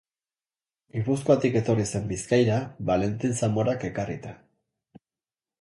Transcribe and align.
Gipuzkoatik 0.95 1.57
etorri 1.61 1.85
zen 1.93 2.09
Bizkaira, 2.13 2.57
Valentin 2.91 3.39
Zamorak 3.43 3.89
ekarrita. 3.91 4.37